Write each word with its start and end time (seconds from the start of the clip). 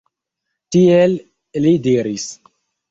Tiel 0.77 1.15
li 1.67 1.77
diris. 1.89 2.29